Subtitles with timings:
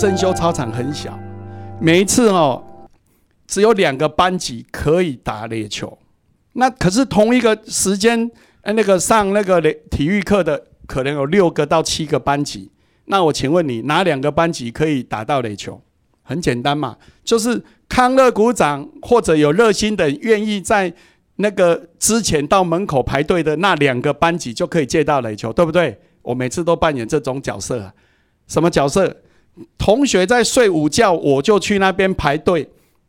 [0.00, 1.12] 正修操场很小，
[1.78, 2.64] 每一次哦，
[3.46, 5.98] 只有两个班级可以打垒球。
[6.54, 8.30] 那可是同一个时间，
[8.64, 9.60] 那个上那个
[9.90, 12.70] 体育课的可能有六个到七个班级。
[13.04, 15.78] 那我请问你，哪两个班级可以打到垒球？
[16.22, 20.90] 很简单嘛，就是康乐股长或者有热心的愿意在
[21.36, 26.00] 那个之前到门口排队的那两个班级就可以借到垒球，对不对？
[26.22, 27.92] 我每次都扮演这种角色，啊
[28.46, 29.14] 什么角色？
[29.76, 32.68] 同学在睡午觉，我就去那边排队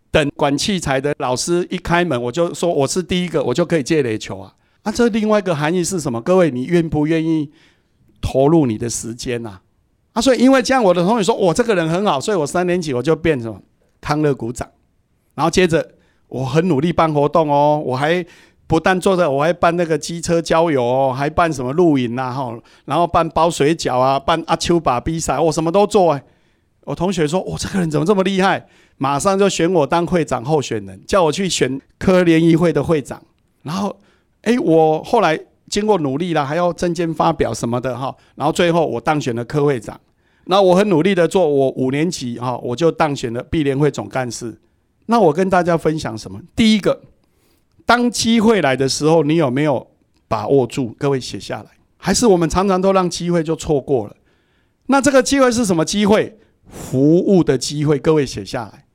[0.09, 4.53] 等管器材的老师一开门，我就说我是第一个，我就可以借垒球啊。
[4.83, 6.19] 啊，这另外一个含义是什么？
[6.19, 7.51] 各位，你愿不愿意
[8.19, 9.59] 投入你的时间呐？
[10.13, 13.61] 啊，所以因为这样，我的同学说我这个人很好，所以我三年级我就变成
[14.01, 14.67] 康乐股长，
[15.35, 15.91] 然后接着
[16.27, 18.25] 我很努力办活动哦，我还
[18.67, 22.53] 不但坐着，我还办那个机车郊游，还办什么露营呐哈，
[22.85, 26.23] 然后办包水饺啊，办阿丘把比赛，我什么都做哎。
[26.85, 28.65] 我同学说我这个人怎么这么厉害，
[28.97, 33.21] 马上就选我当会长候选人，叫我去选科联谊会的会长，
[33.63, 33.99] 然后
[34.41, 35.39] 哎，我后来。
[35.69, 39.97] 经过努力了，还要证件发表什么的哈，然后最后我当选了科会长。
[40.47, 44.59] 那我很努力的做，我五年级哈我就当选了毕联会总干事。
[45.05, 46.41] 那我跟大家分享什么？
[46.57, 46.99] 第一个，
[47.85, 49.87] 当机会来的时候，你有没有
[50.27, 50.93] 把握住？
[50.99, 51.69] 各位写下来。
[51.95, 54.15] 还是我们常常都让机会就错过了？
[54.87, 56.37] 那这个机会是什么机会？
[56.71, 57.99] 服务的机会。
[57.99, 58.85] 各位写下来，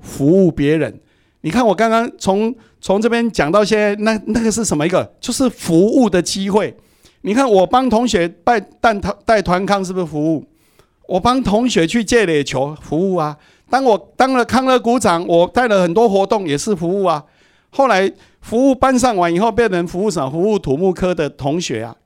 [0.00, 1.00] 服务别人。
[1.42, 5.14] 你看，我刚刚从从这边讲到现在，那那个是什么一个？
[5.20, 6.76] 就是服务的机会。
[7.22, 10.44] 你看，我帮同学带带团带团康，是不是服务？
[11.08, 13.36] 我帮同学去借垒球，服务啊。
[13.68, 17.24] 当我当了康乐股长，我带了很多活动，也是服务啊。
[17.70, 20.30] 后来服务班上完以后，变成服务什么？
[20.30, 21.96] 服务土木科的同学啊。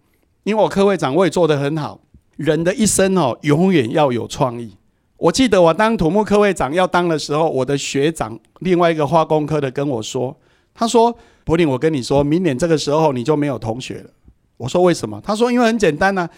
[0.45, 2.01] 因为我科会长，我也做得很好。
[2.37, 4.77] 人的一生哦，永远要有创意。
[5.19, 10.37] 我记得我当土木科会长要当的时候，我的学长另外一个化工科的跟我说
[10.75, 14.11] ：“他说，柏林，我跟你说明年这个时候你就没有同学了。”
[14.59, 16.29] 我说：“为什么？”他说：“因为很简单呐，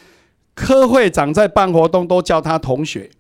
[0.54, 3.10] 科会长在办活动都叫他同学，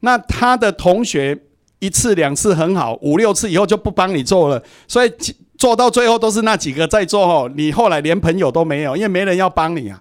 [0.00, 1.36] 那他的同学
[1.80, 5.12] 一次两次很好，五六次以后就不帮你做了，所以
[5.58, 10.00] 做到最后都是那几个在做哦，你后来连朋友都没有，因为没人要帮你啊。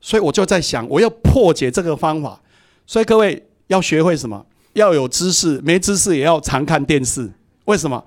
[0.00, 2.40] 所以我就在想，我要破解这个方法。
[2.86, 4.46] 所以各位。”要学会什么？
[4.74, 7.30] 要有知识，没知识也要常看电视。
[7.66, 8.04] 为什么？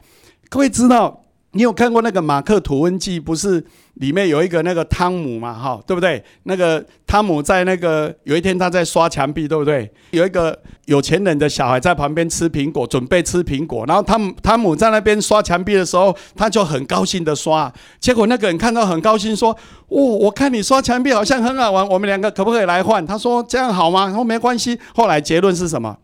[0.49, 1.24] 各位知道？
[1.55, 3.17] 你有看过那个《马克吐温记》？
[3.23, 5.53] 不是里面有一个那个汤姆嘛？
[5.53, 6.21] 哈，对不对？
[6.43, 9.89] 那个汤姆在那个有一天他在刷墙壁，对不对？
[10.11, 13.85] 有一个有钱人的小孩在旁边吃苹果，准备吃苹果。
[13.87, 17.71] 然后汤姆汤姆在那边刷墙壁的时候，他就很高兴的刷。
[18.01, 19.51] 结果那个人看到很高兴，说
[19.87, 25.95] ：“哦，我看你刷墙壁好像很好玩，我们两个可不可以来换？”他说：“这样好吗？”他说：“没关系。”后来结论是什么？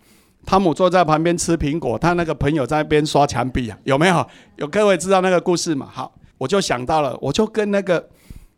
[0.46, 4.28] 汤姆坐在旁边吃苹果，他那个朋友在那边刷墙壁啊，有没有？
[4.57, 5.88] 有各位知道那个故事吗？
[5.91, 8.09] 好，我就想到了，我就跟那个，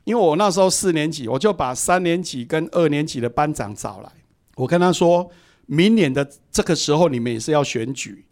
[0.06, 4.10] 因为我那时候四年级，我就把三年级跟二年级的班长找来，
[4.56, 5.30] 我跟他说，
[5.66, 8.26] 明年的这个时候你们也是要选举，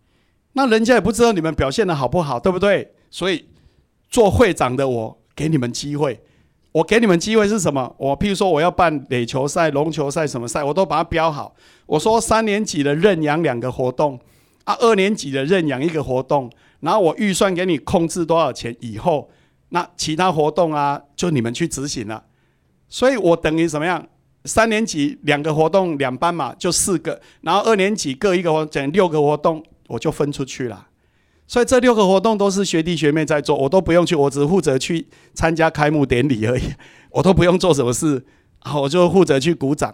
[0.53, 2.93] 那人家也不知道你们表现的好不好，对不对？
[3.09, 3.45] 所以
[4.09, 6.19] 做会长的我给你们机会。
[6.73, 7.93] 我给你们机会是什么？
[7.97, 11.53] 我譬如说我要办垒球赛、龙球赛什么赛，我都把它标好。
[11.85, 14.17] 我说三年级的认养两个活动，
[14.63, 16.49] 啊，二年级的认养一个活动，
[16.79, 19.29] 然后我预算给你控制多少钱以后，
[19.69, 22.23] 那其他活动啊，就你们去执行了。
[22.87, 24.07] 所以我等于怎么样？
[24.45, 30.87] 三年级两个活动两班嘛，就四个，然后二年级各一个活，整六个活动，我就分出去了。
[31.51, 36.63] 所以这六个活动都是学弟学妹在做，我都不用去，我只负责去参加开幕典礼而已，
[37.11, 38.23] 我都不用做什么事，
[38.73, 39.93] 我就负责去鼓掌，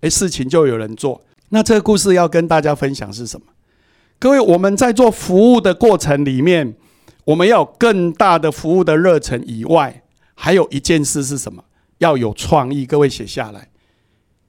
[0.00, 1.22] 诶，事情就有人做。
[1.50, 3.46] 那这个故事要跟大家分享是什么？
[4.18, 6.74] 各位，我们在做服务的过程里面，
[7.26, 10.02] 我们要有更大的服务的热忱以外，
[10.34, 11.62] 还有一件事是什么？
[11.98, 12.84] 要有创意。
[12.84, 13.68] 各位写下来，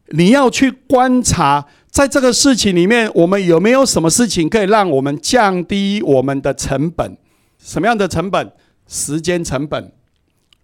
[0.07, 1.67] 你要去观察。
[1.89, 7.17] 在这个事情里面，我们有没有什么事情可以让我们降低我们的成本？
[7.57, 8.51] 什么样的成本？
[8.87, 9.91] 时间成本、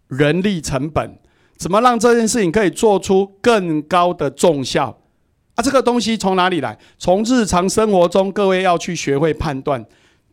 [0.08, 1.18] 人力成本？
[1.58, 4.98] 怎么让这件事情可以做出更高的重效？
[5.56, 6.78] 啊，这个东西从哪里来？
[6.98, 9.84] 从日常生活中，各位要去学会判断。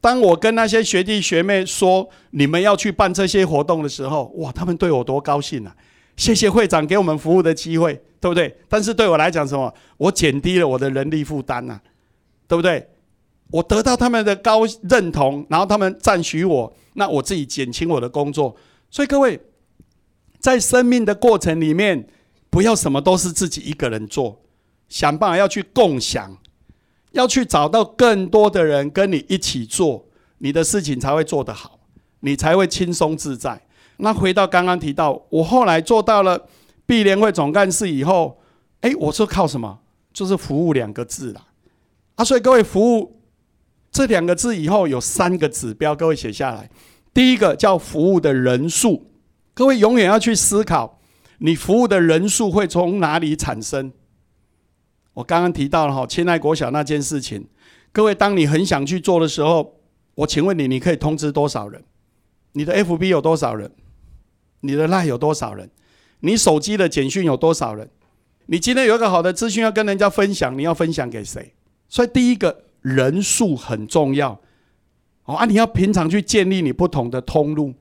[0.01, 5.75] 当我跟那些学弟学妹说你们要去办这些活动的时候，哇，他们对我多高兴啊！
[6.21, 8.55] 谢谢会长给我们服务的机会，对不对？
[8.69, 9.73] 但是对我来讲，什么？
[9.97, 11.81] 我减低了我的人力负担呐，
[12.47, 12.87] 对不对？
[13.51, 18.55] 我得到他们的高认同，然后他们赞许我，那我自己减轻我的工作。
[18.91, 19.41] 所以各位，
[20.39, 22.07] 在生命的过程里面，
[22.51, 24.43] 不要什么都是自己一个人做，
[24.91, 26.37] 想办法要去共享，
[27.13, 30.05] 要去找到更多的人跟你一起做，
[30.37, 31.81] 你的事情才会做得好，
[32.21, 33.63] 你才会轻松自在。
[34.01, 36.47] 那回到刚刚提到，我后来做到了
[36.87, 38.41] 碧联会总干事以后，
[38.81, 39.81] 哎，我说靠什么？
[40.13, 41.47] 就是服务两个字啦。
[42.17, 43.21] 啊，所以各位服务
[43.93, 46.69] 这两个字以后有三个指标，各位写下来。
[47.15, 49.11] 第一个叫服务的人数，
[49.55, 50.99] 各位永远要去思考，
[51.39, 53.93] 你服务的人数会从哪里产生。
[55.15, 57.47] 我刚刚提到了哈，亲爱国小那件事情，
[57.93, 59.75] 各位，当你很想去做的时候，
[60.15, 61.83] 我请问你，你可以通知多少人？
[62.53, 63.71] 你的 FB 有多少人？
[64.61, 65.71] 你的赖有多少人？
[66.21, 67.89] 你手机的简讯有多少人？
[68.47, 71.55] 你今天有一个好的资讯要跟人家分享，你要分享给谁？
[71.89, 74.41] 所以第一个人数很重要。
[75.25, 77.75] 哦啊，你要平常去建立你不同的通路。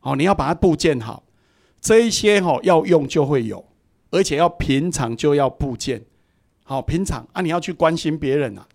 [0.00, 1.24] 哦，你要把它布建好，
[1.80, 3.64] 这一些哈要用就会有，
[4.10, 6.04] 而且要平常就要布建。
[6.64, 8.66] 好，平常啊，你要去关心别人啊，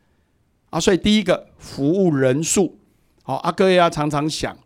[0.72, 2.80] 啊，所以第一个服务人数，
[3.24, 4.58] 好，阿哥也要常常想，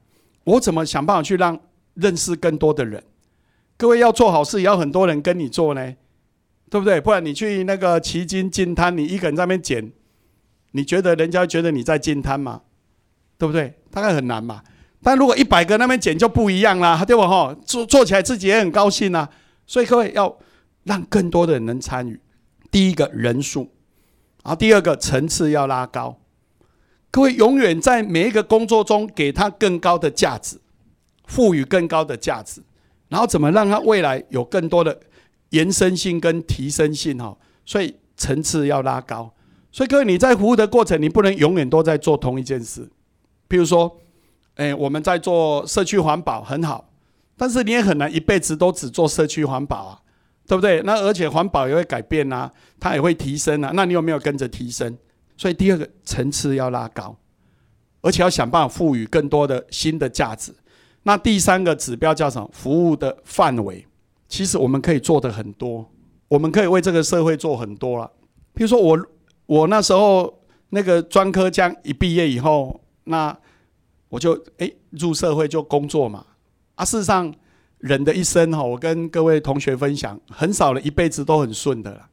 [0.44, 1.60] 我怎么想办法去让
[1.96, 3.04] 认识更多的人。
[3.76, 5.94] 各位要做好事，也要很多人跟你做呢，
[6.70, 7.02] 对不对？
[7.02, 9.92] 不然你去那个奇经进摊，你一个人在那边捡，
[10.72, 12.62] 你觉得人家觉得你在进摊吗？
[13.38, 13.74] 对不对？
[13.92, 14.62] 大概很难嘛。
[15.04, 17.56] 但如果一百个那边捡就不一样啦，对不哈？
[17.66, 19.30] 做做起来自己也很高兴啊。
[19.68, 20.38] 所以各位要
[20.84, 22.20] 让更多的人能参与。
[22.72, 23.72] 第一个人数，
[24.44, 26.20] 然后第二个层次要拉高。
[27.12, 30.60] 各位永远在每一个工作中给他更高的价值，
[31.28, 32.62] 赋予更高的价值，
[33.10, 35.00] 然后怎么让它未来有更多的
[35.50, 37.38] 延伸性跟提升性哈？
[37.66, 39.34] 所以层次要拉高。
[39.72, 42.90] 所以各位你在服务的过程，你不能永远都在做同一件事。
[43.50, 43.96] 譬如说，
[44.56, 46.90] 哎，我们在做社区环保很好，
[47.36, 50.02] 但是你也很难一辈子都只做社区环保啊。
[50.48, 50.80] 对不对？
[50.84, 52.48] 那而且环保也会改变呐，
[52.80, 53.72] 它也会提升啊。
[53.74, 54.96] 那你有没有跟着提升？
[55.36, 57.18] 所以第二个层次要拉高，
[58.02, 60.54] 而且要想办法赋予更多的新的价值。
[61.08, 62.50] 那第三个指标叫什么？
[62.52, 63.86] 服务的范围。
[64.28, 65.90] 其实我们可以做的很多，
[66.28, 68.12] 我们可以为这个社会做很多了。
[68.54, 69.08] 比如说我
[69.46, 73.38] 我那时候那个专科将一毕业以后，那
[74.10, 76.26] 我就哎入社会就工作嘛。
[76.76, 77.34] 啊，事实上。
[77.80, 82.10] 人的一生哈，我跟各位同学分享，很少人一辈子都很顺的啦。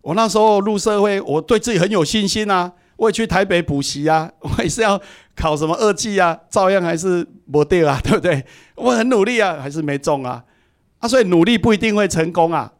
[0.00, 5.00] 我那时候入社会，我对自己很有信心啊，我也去台北补习啊， 我也是要
[5.34, 8.44] 考什么二技啊，照样还是没对啊， 对不对？
[8.76, 10.44] 我很努力啊，还是没中啊。
[11.00, 12.72] 啊，所以努力不一定会成功啊。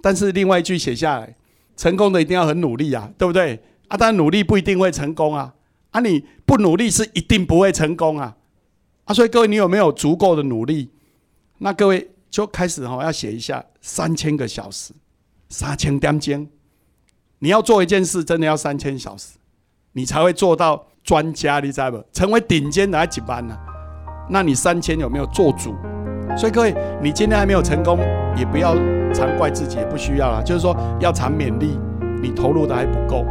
[0.00, 1.36] 但是另外一句写下来，
[1.76, 3.62] 成功的一定要很努力啊，对不对？
[3.88, 5.52] 啊，但努力不一定会成功啊。
[5.90, 8.34] 啊，你不努力是一定不会成功啊。
[9.04, 10.88] 啊，所以各位，你有没有足够的努力？
[11.58, 14.94] 那各位就开始哈，要写一下三千个小时，
[15.50, 16.48] 三千点钟。
[17.40, 19.32] 你要做一件事，真的要三千小时，
[19.92, 22.02] 你才会做到专家，你知道不？
[22.12, 23.56] 成为顶尖的还几班呢？
[24.28, 25.74] 那你三千有没有做主？
[26.36, 27.98] 所以各位，你今天还没有成功，
[28.36, 28.76] 也不要
[29.12, 30.42] 常怪自己，也不需要了。
[30.44, 31.76] 就是说，要常勉励，
[32.22, 33.24] 你投入的还不够。